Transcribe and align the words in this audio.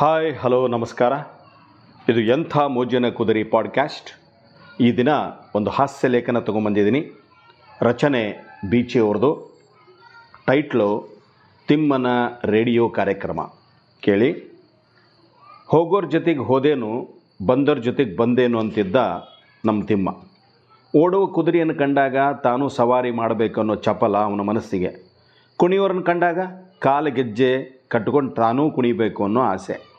Hi, 0.00 0.36
hello, 0.36 0.68
ನಮಸ್ಕಾರ. 0.68 1.12
ಇದು 2.08 2.20
ಎಂಥ 2.20 2.58
ಮೋಜಿನ 2.58 3.08
ಕುದುರಿ 3.08 3.44
ಪಾಡ್ಕ್ಯಾಸ್ಟ್. 3.44 4.10
ಈ 4.82 4.96
ದಿನ 4.96 5.08
ಒಂದು 5.54 5.70
ಹಾಸ್ಯ 5.70 6.08
ಲೇಖನ 6.08 6.38
ತೊಗೊಂಬಂದಿದ್ದೀನಿ. 6.38 7.10
ರಚನೆ 7.82 8.46
ಬೀಚಿ 8.70 8.98
ಅವ್ರದ್ದು. 8.98 9.60
ಟೈಟ್ಲು, 10.46 11.16
ತಿಮ್ಮನ 11.68 12.06
ರೇಡಿಯೋ 12.44 12.88
ಕಾರ್ಯಕ್ರಮ. 12.88 13.40
ಕೇಳಿ. 14.00 14.32
ಹೋಗೋರ 15.66 16.04
ಜೊತೆಗೆ 16.04 16.38
ಹೋದೇನು, 16.38 17.08
ಬಂದೋರ್ 17.46 17.82
ಜೊತೆಗೆ 17.82 18.16
ಬಂದೇನು 18.16 18.58
ಅಂತಿದ್ದ 18.58 18.96
ನಮ್ಮ 19.64 19.84
ತಿಮ್ಮ. 19.84 20.16
ಓಡುವ 20.98 21.26
ಕುದುರೆಯನ್ನು 21.26 21.74
ಕಂಡಾಗ 21.74 22.16
ತಾನು 22.44 22.68
ಸವಾರಿ 22.68 23.10
ಮಾಡಬೇಕು 23.10 23.60
ಅನ್ನೋ 23.60 23.74
ಚಪಲ 23.74 24.16
ಅವನ 24.16 24.40
ಮನಸ್ಸಿಗೆ. 24.40 25.10
ಕುಣಿಯೋರನ್ನು 25.56 26.02
ಕಂಡಾಗ 26.02 26.38
ಕಾಲು 26.78 27.10
ಗೆಜ್ಜೆ 27.10 27.80
ಕಟ್ಕೊಂಡು 27.88 28.30
ತಾನೂ 28.30 28.70
ಕುಣಿಬೇಕು 28.70 29.24
ಅನ್ನೋ 29.24 29.40
ಆಸೆ. 29.40 29.89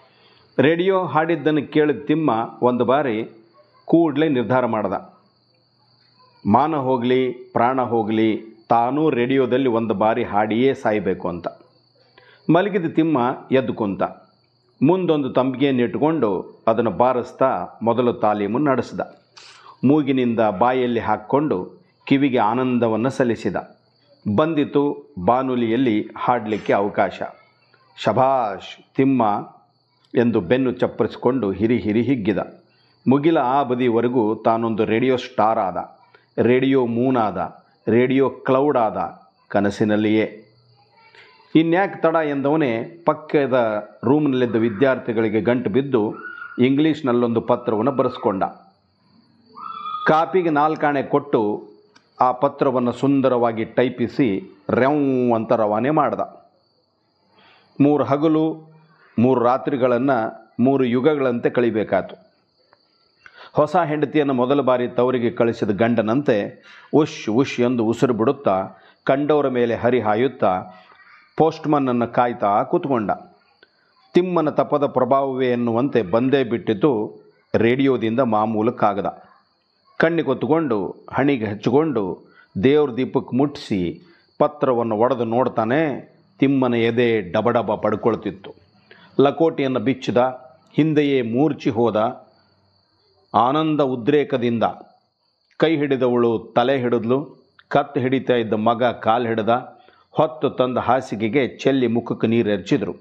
ರೇಡಿಯೋ 0.60 1.06
ಹಾಡಿದ್ದನ್ನು 1.06 1.72
ಕೇಳಿದ 1.72 2.06
ತಿಮ್ಮ 2.08 2.60
ಒಂದು 2.62 2.86
ಬಾರಿ 2.86 3.30
ಕೂಡಲೇ 3.86 4.30
ನಿರ್ಧಾರ 4.30 4.66
ಮಾಡ್ದ. 4.66 5.20
ಮಾನ 6.46 6.76
ಹೋಗಲಿ, 6.76 7.32
ಪ್ರಾಣ 7.32 7.82
ಹೋಗಲಿ, 7.82 8.42
ತಾನೂ 8.70 9.10
ರೇಡಿಯೋದಲ್ಲಿ 9.10 9.70
ಒಂದು 9.70 9.94
ಬಾರಿ 9.94 10.24
ಹಾಡಿಯೇ 10.24 10.74
ಸಾಯಬೇಕು 10.74 11.30
ಅಂತ. 11.30 11.48
ಮಲಗಿದ 12.54 12.86
ತಿಮ್ಮ 12.86 13.18
ಎದ್ದು 13.52 13.74
ಕುಂತ. 13.74 14.04
ಮುಂದೊಂದು 14.84 15.30
ತಂಬಿಗೆಯನ್ನು 15.30 15.82
ಇಟ್ಕೊಂಡು 15.82 16.64
ಅದನ್ನು 16.68 16.92
ಬಾರಿಸ್ತಾ 16.92 17.68
ಮೊದಲು 17.82 18.14
ತಾಲೀಮು 18.14 18.60
ನಡೆಸಿದ. 18.60 19.00
ಮೂಗಿನಿಂದ 19.84 20.40
ಬಾಯಲ್ಲಿ 20.40 21.00
ಹಾಕ್ಕೊಂಡು 21.00 21.72
ಕಿವಿಗೆ 22.06 22.38
ಆನಂದವನ್ನು 22.38 23.10
ಸಲ್ಲಿಸಿದ. 23.10 23.56
ಬಂದಿತು 24.36 25.14
ಬಾನುಲಿಯಲ್ಲಿ 25.26 26.10
ಹಾಡಲಿಕ್ಕೆ 26.18 26.74
ಅವಕಾಶ. 26.74 27.22
ಶಭಾಷ್, 27.98 28.96
ತಿಮ್ಮ 28.96 29.24
ಎಂದು 30.16 30.42
ಬೆನ್ನು 30.42 30.72
ಚಪ್ಪರಿಸಿಕೊಂಡು 30.72 31.52
ಹಿರಿ 31.52 31.78
ಹಿರಿ 31.78 32.02
ಹಿಗ್ಗಿದ. 32.02 32.38
ಮುಗಿಲ 33.08 33.38
ಆ 33.38 33.64
ಬದಿವರೆಗೂ 33.64 34.36
ತಾನೊಂದು 34.36 34.86
ರೇಡಿಯೋ 34.86 35.16
ಸ್ಟಾರ್ 35.16 35.60
ಆದ. 35.60 35.78
ರೇಡಿಯೋ 36.42 36.86
ಮೂನ್ 36.86 37.18
ಆದ. 37.18 37.66
ರೇಡಿಯೋ 37.88 38.30
ಕ್ಲೌಡ್ 38.30 38.78
ಆದ 38.78 39.22
ಕನಸಿನಲ್ಲಿಯೇ. 39.48 40.46
ಇನ್ಯಾಕೆ 41.56 42.02
ತಡ 42.02 42.16
ಎಂದವನೇ 42.16 43.04
ಪಕ್ಕದ 43.06 43.88
ರೂಮ್ನಲ್ಲಿದ್ದ 44.04 44.56
ವಿದ್ಯಾರ್ಥಿಗಳಿಗೆ 44.56 45.42
ಗಂಟು 45.42 45.70
ಬಿದ್ದು 45.70 46.14
ಇಂಗ್ಲೀಷ್ನಲ್ಲೊಂದು 46.60 47.42
ಪತ್ರವನ್ನು 47.42 47.92
ಬರೆಸ್ಕೊಂಡ. 47.92 48.44
ಕಾಪಿಗೆ 50.08 50.50
ನಾಲ್ಕಾಣೆ 50.50 51.04
ಕೊಟ್ಟು 51.04 51.68
ಆ 52.22 52.32
ಪತ್ರವನ್ನು 52.32 52.92
ಸುಂದರವಾಗಿ 52.92 53.66
ಟೈಪಿಸಿ 53.66 54.58
ರೆವ್ 54.70 55.34
ಅಂತ 55.36 55.52
ರವಾನೆ 55.52 55.90
ಮಾಡ್ದ. 55.90 56.20
ಮೂರು 57.82 58.04
ಹಗಲು 58.04 58.71
ಮೂರು 59.24 59.42
ರಾತ್ರಿಗಳನ್ನು 59.44 60.18
ಮೂರು 60.60 60.84
ಯುಗಗಳಂತೆ 60.86 61.50
ಕಳಿಬೇಕಾತು. 61.50 62.16
ಹೊಸ 63.54 63.76
ಹೆಂಡತಿಯನ್ನು 63.76 64.34
ಮೊದಲ 64.34 64.62
ಬಾರಿ 64.62 64.88
ತವರಿಗೆ 64.88 65.30
ಕಳಿಸಿದ 65.30 65.70
ಗಂಡನಂತೆ 65.70 66.36
ಉಶ್ 66.94 67.30
ಉಶ್ 67.30 67.60
ಎಂದು 67.60 67.86
ಉಸಿರು 67.86 68.14
ಬಿಡುತ್ತಾ 68.14 68.56
ಕಂಡವರ 69.04 69.48
ಮೇಲೆ 69.48 69.76
ಹರಿಹಾಯುತ್ತಾ 69.76 70.52
ಪೋಸ್ಟ್ಮನ್ನನ್ನು 71.38 72.08
ಕಾಯ್ತಾ 72.08 72.64
ಕೂತ್ಕೊಂಡ. 72.64 73.12
ತಿಮ್ಮನ 74.14 74.50
ತಪದ 74.50 74.86
ಪ್ರಭಾವವೇ 74.86 75.50
ಎನ್ನುವಂತೆ 75.52 76.02
ಬಂದೇ 76.02 76.44
ಬಿಟ್ಟಿತು 76.44 76.92
ರೇಡಿಯೋದಿಂದ 77.56 78.20
ಮಾಮೂಲು 78.20 78.72
ಕಾಗದ 78.72 79.10
ಕಣ್ಣಿಗೆ 79.98 80.28
ಹೊತ್ತುಕೊಂಡು 80.28 80.78
ಹಣಿಗೆ 81.14 81.46
ಹಚ್ಚಿಕೊಂಡು 81.46 82.04
ದೇವ್ರ 82.64 82.92
ದೀಪಕ್ಕೆ 82.98 83.38
ಮುಟ್ಟಿಸಿ 83.38 83.80
ಪತ್ರವನ್ನು 84.40 84.96
ಒಡೆದು 84.96 85.24
ನೋಡ್ತಾನೆ 85.24 85.82
ತಿಮ್ಮನ 86.40 86.74
ಎದೆ 86.74 87.08
ಡಬಡಬ 87.32 87.76
ಪಡ್ಕೊಳ್ತಿತ್ತು. 87.76 88.61
ಲಕೋಟಿಯನ್ನು 89.20 89.80
ಬಿಚ್ಚಿದ, 89.80 90.18
ಹಿಂದೆಯೇ 90.78 91.22
ಮೂರ್ಛಿ 91.22 91.70
ಹೋದ, 91.70 91.98
ಆನಂದ 93.34 93.82
ಉದ್ರೇಕದಿಂದ 93.82 94.64
ಕೈ 95.58 95.78
ಹಿಡಿದವಳು, 95.78 96.54
ತಲೆ 96.56 96.80
ಹಿಡಿದ್ಲು 96.80 97.42
ಕತ್ತು 97.68 98.00
ಹಿಡಿತಾ 98.00 98.34
ಇದ್ದ 98.34 98.54
ಮಗ 98.54 98.84
ಕಾಲು 98.84 99.26
ಹಿಡಿದ, 99.26 99.82
ಹೊತ್ತು 100.12 100.50
ತಂದ 100.50 100.78
ಹಾಸಿಗೆಗೆ 100.78 101.48
ಚೆಲ್ಲಿ 101.48 101.88
ಮುಖಕ್ಕೆ 101.88 102.28
ನೀರು 102.28 102.50
ಎರಚಿದರು 102.50 102.94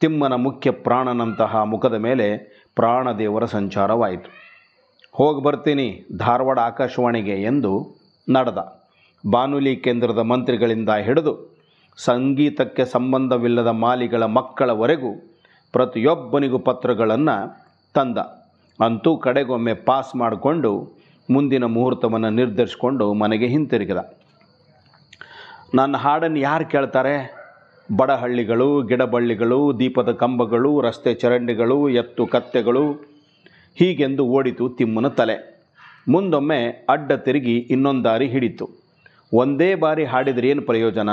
ತಿಮ್ಮನ 0.00 0.34
ಮುಖ್ಯ 0.34 0.70
ಪ್ರಾಣನಂತಹ 0.70 1.62
ಮುಖದ 1.62 1.94
ಮೇಲೆ 1.94 2.26
ಪ್ರಾಣದೇವರ 2.74 3.44
ಸಂಚಾರವಾಯಿತು. 3.44 4.30
ಹೋಗಿ 5.12 5.42
ಬರ್ತೀನಿ 5.42 6.06
ಧಾರವಾಡ 6.18 6.58
ಆಕಾಶವಾಣಿಗೆ 6.58 7.42
ಎಂದು 7.42 7.96
ನಡೆದ. 8.30 8.86
ಬಾನುಲಿ 9.30 9.76
ಕೇಂದ್ರದ 9.76 10.18
ಮಂತ್ರಿಗಳಿಂದ 10.18 10.90
ಹಿಡಿದು 10.90 11.55
ಸಂಗೀತಕ್ಕೆ 11.96 12.84
ಸಂಬಂಧವಿಲ್ಲದ 12.84 13.66
ಮಾಲಿಗಳ 13.66 14.24
ಮಕ್ಕಳವರೆಗೂ 14.24 15.38
ಪ್ರತಿಯೊಬ್ಬನಿಗೂ 15.72 16.58
ಪತ್ರಗಳನ್ನು 16.58 17.66
ತಂದ. 17.94 18.18
ಅಂತೂ 18.84 19.16
ಕಡೆಗೊಮ್ಮೆ 19.16 19.74
ಪಾಸ್ 19.74 20.16
ಮಾಡಿಕೊಂಡು 20.16 20.88
ಮುಂದಿನ 21.30 21.64
ಮುಹೂರ್ತವನ್ನು 21.64 22.30
ನಿರ್ಧರಿಸಿಕೊಂಡು 22.30 23.14
ಮನೆಗೆ 23.14 23.46
ಹಿಂತಿರುಗಿದ. 23.46 23.96
ನನ್ನ 25.74 25.96
ಹಾಡನ್ನು 25.96 26.38
ಯಾರು 26.38 26.66
ಕೇಳ್ತಾರೆ? 26.66 27.36
ಬಡಹಳ್ಳಿಗಳು, 27.96 28.82
ಗಿಡಬಳ್ಳಿಗಳು, 28.82 29.78
ದೀಪದ 29.78 30.12
ಕಂಬಗಳು, 30.12 30.80
ರಸ್ತೆ 30.80 31.14
ಚರಂಡಿಗಳು, 31.14 31.88
ಎತ್ತು 31.88 32.26
ಕತ್ತೆಗಳು. 32.26 32.92
ಹೀಗೆಂದು 33.74 34.26
ಓಡಿತು 34.26 34.68
ತಿಮ್ಮನ 34.68 35.08
ತಲೆ. 35.08 35.66
ಮುಂದೊಮ್ಮೆ 36.08 36.86
ಅಡ್ಡ 36.88 37.12
ತಿರುಗಿ 37.12 37.56
ಇನ್ನೊಂದು 37.58 38.04
ದಾರಿ 38.04 38.26
ಹಿಡಿತು 38.26 38.70
ಒಂದೇ 39.32 39.74
ಬಾರಿ 39.74 40.04
ಹಾಡಿದರೆ 40.04 40.48
ಏನು 40.48 40.62
ಪ್ರಯೋಜನ? 40.62 41.08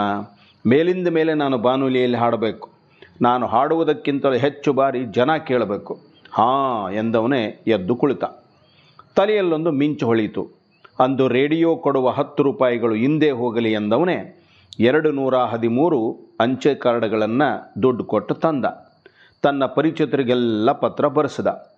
ಮೇಲಿಂದ 0.68 1.08
ಮೇಲೆ 1.08 1.34
ನಾನು 1.34 1.58
ಬಾನುಲಿಯಲ್ಲಿ 1.58 2.18
ಹಾಡಬೇಕು. 2.18 2.70
ನಾನು 3.22 3.48
ಹಾಡುವುದಕ್ಕಿಂತಲೂ 3.48 4.34
ಹೆಚ್ಚು 4.34 4.74
ಬಾರಿ 4.74 5.06
ಜನ 5.06 5.38
ಕೇಳಬೇಕು. 5.38 6.00
ಹಾಂ 6.32 6.92
ಎಂದವನೇ 6.92 7.64
ಎದ್ದು 7.68 7.96
ಕುಳಿತ. 7.96 8.24
ತಲೆಯಲ್ಲೊಂದು 9.16 9.72
ಮಿಂಚು 9.72 10.06
ಹೊಳೆಯಿತು. 10.06 10.48
ಅಂದು 11.00 11.28
ರೇಡಿಯೋ 11.28 11.76
ಕೊಡುವ 11.76 12.10
ಹತ್ತು 12.10 12.44
ರೂಪಾಯಿಗಳು 12.44 12.96
ಹಿಂದೆ 12.96 13.32
ಹೋಗಲಿ 13.32 13.72
ಎಂದವನೇ 13.72 14.46
ಎರಡು 14.80 15.12
ನೂರ 15.12 15.38
ಹದಿಮೂರು 15.38 16.20
ಅಂಚೆ 16.40 16.76
ಕಾರ್ಡ್ಗಳನ್ನು 16.76 17.74
ದುಡ್ಡು 17.82 18.04
ಕೊಟ್ಟು 18.04 18.36
ತಂದ. 18.36 18.66
ತನ್ನ 19.42 19.66
ಪರಿಚಿತರಿಗೆಲ್ಲ 19.66 20.72
ಪತ್ರ 20.72 21.08
ಬರೆಸಿದ. 21.08 21.74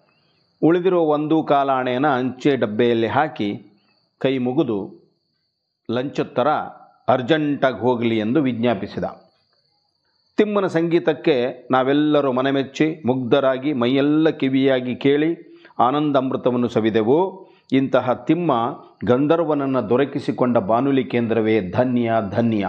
ಉಳಿದಿರೋ 0.61 1.01
ಒಂದು 1.01 1.43
ಕಾಲಾಣೆಯನ್ನು 1.43 2.07
ಅಂಚೆ 2.07 2.55
ಡಬ್ಬೆಯಲ್ಲಿ 2.55 3.07
ಹಾಕಿ 3.07 3.67
ಕೈ 4.17 4.37
ಮುಗಿದು 4.37 5.05
ಲಂಚದ 5.91 6.23
ಥರ 6.23 6.47
ಅರ್ಜೆಂಟಾಗಿ 7.07 7.79
ಹೋಗಲಿ 7.79 8.17
ಎಂದು 8.17 8.41
ವಿಜ್ಞಾಪಿಸಿದ. 8.41 9.03
ತಿಮ್ಮನ 10.37 10.67
ಸಂಗೀತಕ್ಕೆ 10.67 11.67
ನಾವೆಲ್ಲರೂ 11.71 12.31
ಮನಮೆಚ್ಚಿ 12.31 13.01
ಮುಗ್ಧರಾಗಿ 13.05 13.73
ಮೈಯೆಲ್ಲ 13.73 14.29
ಕಿವಿಯಾಗಿ 14.29 14.95
ಕೇಳಿ 14.95 15.61
ಆನಂದ 15.79 16.15
ಅಮೃತವನ್ನು 16.15 16.67
ಸವಿದೆವು. 16.67 17.47
ಇಂತಹ 17.71 18.13
ತಿಮ್ಮ 18.13 18.51
ಗಂಧರ್ವನನ್ನು 19.05 19.89
ದೊರಕಿಸಿಕೊಂಡ 19.89 20.57
ಬಾನುಲಿ 20.57 21.03
ಕೇಂದ್ರವೇ 21.03 21.59
ಧನ್ಯ 21.59 22.11
ಧನ್ಯ. 22.29 22.67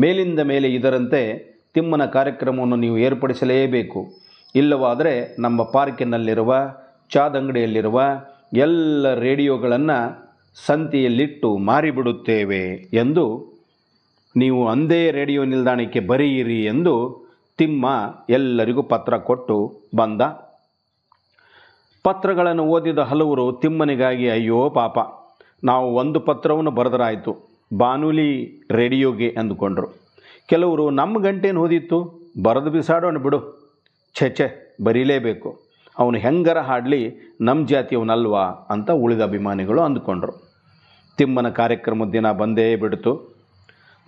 ಮೇಲಿಂದ 0.00 0.40
ಮೇಲೆ 0.40 0.68
ಇದರಂತೆ 0.68 1.52
ತಿಮ್ಮನ 1.74 2.04
ಕಾರ್ಯಕ್ರಮವನ್ನು 2.04 2.76
ನೀವು 2.76 2.98
ಏರ್ಪಡಿಸಲೇಬೇಕು. 2.98 4.12
ಇಲ್ಲವಾದರೆ 4.54 5.36
ನಮ್ಮ 5.38 5.62
ಪಾರ್ಕಿನಲ್ಲಿರುವ, 5.62 6.54
ಚಾದಂಗಡಿಯಲ್ಲಿರುವ 7.10 8.02
ಎಲ್ಲ 8.52 9.14
ರೇಡಿಯೋಗಳನ್ನು 9.14 10.22
ಸಂತಿಯಲ್ಲಿಟ್ಟು 10.66 11.56
ಮಾರಿಬಿಡುತ್ತೇವೆ 11.56 12.90
ಎಂದು 12.92 13.51
ನೀವು 14.36 14.68
ಅಂದೇ 14.68 15.10
ರೇಡಿಯೋ 15.10 15.44
ನಿಲ್ದಾಣಕ್ಕೆ 15.44 16.00
ಬರೆಯಿರಿ 16.00 16.64
ಎಂದು 16.64 17.22
ತಿಮ್ಮ 17.58 17.86
ಎಲ್ಲರಿಗೂ 18.28 18.82
ಪತ್ರ 18.82 19.16
ಕೊಟ್ಟು 19.16 19.80
ಬಂದ. 19.96 20.22
ಪತ್ರಗಳನ್ನು 22.04 22.64
ಓದಿದ 22.64 22.98
ಹಲವರು 22.98 23.52
ತಿಮ್ಮನಿಗಾಗಿ, 23.52 24.30
ಅಯ್ಯೋ 24.30 24.70
ಪಾಪ, 24.70 24.98
ನಾವು 25.64 25.94
ಒಂದು 25.94 26.20
ಪತ್ರವನ್ನು 26.20 26.70
ಬರೆದರಾಯಿತು, 26.70 27.36
ಬಾನುಲಿ 27.76 28.60
ರೇಡಿಯೋಗೆ 28.70 29.36
ಅಂದುಕೊಂಡರು. 29.38 29.86
ಕೆಲವರು, 30.46 30.90
ನಮ್ಮ 30.90 31.22
ಗಂಟೇನು 31.22 31.62
ಓದಿತ್ತು? 31.62 32.22
ಬರೆದು 32.42 32.70
ಬಿಸಾಡೋಣ 32.70 33.18
ಬಿಡು. 33.18 33.70
ಛೆ 34.14 34.30
ಛೆ, 34.30 34.76
ಬರೀಲೇಬೇಕು. 34.84 35.62
ಅವನು 35.98 36.18
ಹೆಂಗರ 36.18 36.58
ಹಾಡಲಿ, 36.58 37.14
ನಮ್ಮ 37.40 37.66
ಜಾತಿಯವನಲ್ವಾ? 37.66 38.42
ಅಂತ 38.42 38.90
ಉಳಿದ 38.90 39.20
ಅಭಿಮಾನಿಗಳು 39.20 39.82
ಅಂದುಕೊಂಡರು. 39.82 40.52
ತಿಮ್ಮನ 41.18 41.48
ಕಾರ್ಯಕ್ರಮದ 41.48 42.08
ದಿನ 42.08 42.32
ಬಂದೇ 42.32 42.76
ಬಿಡ್ತು. 42.76 43.31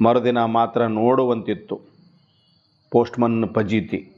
ಮರುದಿನ 0.03 0.45
ಮಾತ್ರ 0.45 0.87
ನೋಡುವಂತಿತ್ತು. 0.87 1.81
ಪೋಸ್ಟ್ಮನ್ 2.91 3.55
ಪಜೀತಿ. 3.55 4.11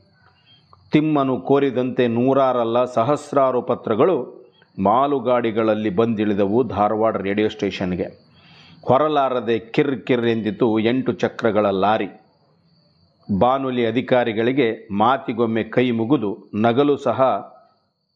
ತಿಮ್ಮನು 0.93 1.41
ಕೋರಿದಂತೆ 1.41 2.09
ನೂರಾರಲ್ಲ 2.09 2.85
ಸಹಸ್ರಾರು 2.85 3.63
ಪತ್ರಗಳು 3.63 4.47
ಮಾಲುಗಾಡಿಗಳಲ್ಲಿ 4.83 5.91
ಬಂದಿಳಿದವು 5.91 6.69
ಧಾರವಾಡ 6.69 7.17
ರೇಡಿಯೋ 7.17 7.49
ಸ್ಟೇಷನ್ಗೆ. 7.49 8.07
ಹೊರಲಾರದೆ 8.83 9.59
ಕಿರ್ 9.59 10.03
ಕಿರ್ 10.03 10.27
ಎಂದಿತು 10.27 10.79
ಎಂಟು 10.79 11.13
ಚಕ್ರಗಳ 11.13 11.67
ಲಾರಿ. 11.71 12.09
ಬಾನುಲಿ 13.39 13.87
ಅಧಿಕಾರಿಗಳಿಗೆ 13.87 14.89
ಮಾತಿಗೊಮ್ಮೆ 14.95 15.65
ಕೈ 15.65 15.91
ಮುಗಿದು 15.91 16.51
ನಗಲು 16.55 16.97
ಸಹ 16.97 17.23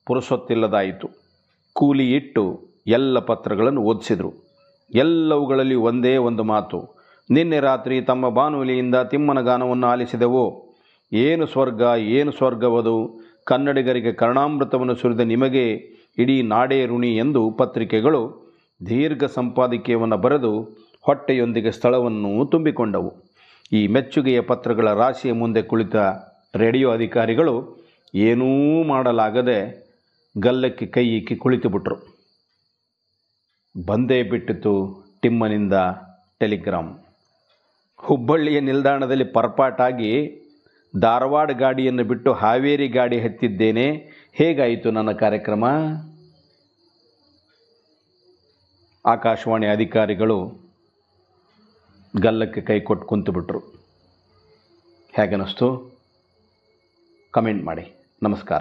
ಪುರುಸೊತ್ತಿಲ್ಲದಾಯಿತು. 0.06 1.10
ಕೂಲಿ 1.72 2.14
ಇಟ್ಟು 2.14 2.68
ಎಲ್ಲ 2.86 3.18
ಪತ್ರಗಳನ್ನು 3.18 3.82
ಓದಿಸಿದರು. 3.82 4.34
ಎಲ್ಲವುಗಳಲ್ಲಿ 4.94 5.74
ಒಂದೇ 5.74 6.16
ಒಂದು 6.16 6.44
ಮಾತು 6.44 6.99
ನಿನ್ನೆ 7.30 7.60
ರಾತ್ರಿ 7.60 8.00
ತಮ್ಮ 8.00 8.28
ಬಾನುಲಿಯಿಂದ 8.28 8.94
ತಿಮ್ಮನ 8.94 9.40
ಗಾನವನ್ನು 9.40 9.86
ಆಲಿಸಿದೆವು. 9.86 10.74
ಏನು 11.12 11.46
ಸ್ವರ್ಗ, 11.46 11.82
ಏನು 11.98 12.32
ಸ್ವರ್ಗವದು? 12.32 13.20
ಕನ್ನಡಿಗರಿಗೆ 13.44 14.12
ಕರ್ಣಾಮೃತವನ್ನು 14.12 14.94
ಸುರಿದ 14.94 15.20
ನಿಮಗೆ 15.20 15.66
ಇಡೀ 16.18 16.42
ನಾಡೇ 16.42 16.86
ಋಣಿ 16.86 17.16
ಎಂದು 17.16 17.50
ಪತ್ರಿಕೆಗಳು 17.50 18.50
ದೀರ್ಘ 18.86 19.24
ಸಂಪಾದಕೀಯವನ್ನು 19.24 20.16
ಬರೆದು 20.16 20.62
ಹೊಟ್ಟೆಯೊಂದಿಗೆ 21.00 21.70
ಸ್ಥಳವನ್ನು 21.70 22.46
ತುಂಬಿಕೊಂಡವು. 22.46 23.12
ಈ 23.72 23.86
ಮೆಚ್ಚುಗೆಯ 23.86 24.40
ಪತ್ರಗಳ 24.40 24.92
ರಾಶಿಯ 24.92 25.32
ಮುಂದೆ 25.32 25.62
ಕುಳಿತ 25.62 25.96
ರೇಡಿಯೋ 26.54 26.90
ಅಧಿಕಾರಿಗಳು 26.90 27.86
ಏನೂ 28.14 28.82
ಮಾಡಲಾಗದೆ 28.84 29.90
ಗಲ್ಲಕ್ಕೆ 30.38 30.86
ಕೈ 30.86 31.08
ಇಕ್ಕಿ 31.08 31.36
ಕುಳಿತುಬಿಟ್ರು. 31.36 31.96
ಬಂದೇ 33.86 34.22
ಬಿಟ್ಟಿತು 34.22 34.72
ಟಿಮ್ಮನಿಂದ 35.22 35.72
ಟೆಲಿಗ್ರಾಮ್. 36.40 37.09
ಹುಬ್ಬಳ್ಳಿಯ 38.02 38.60
ನಿಲ್ದಾಣದಲ್ಲಿ 38.60 39.24
ಪರ್ಪಾಟಾಗಿ 39.24 40.40
ಧಾರವಾಡ 41.00 41.50
ಗಾಡಿಯನ್ನು 41.50 42.04
ಬಿಟ್ಟು 42.04 42.32
ಹಾವೇರಿ 42.32 42.88
ಗಾಡಿ 42.88 43.20
ಹತ್ತಿದ್ದೇನೆ. 43.20 43.90
ಹೇಗಾಯಿತು 44.32 44.90
ನನ್ನ 44.90 45.12
ಕಾರ್ಯಕ್ರಮ? 45.12 45.64
ಆಕಾಶವಾಣಿ 49.06 49.66
ಅಧಿಕಾರಿಗಳು 49.66 50.52
ಗಲ್ಲಕ್ಕೆ 52.20 52.60
ಕೈ 52.60 52.80
ಕೊಟ್ಟು 52.80 53.06
ಕುಂತುಬಿಟ್ರು 53.06 53.58
ಹೇಗನ್ನಿಸ್ತು 55.14 55.98
ಕಮೆಂಟ್ 57.30 57.64
ಮಾಡಿ. 57.64 58.08
ನಮಸ್ಕಾರ. 58.22 58.48